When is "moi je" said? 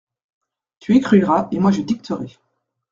1.59-1.81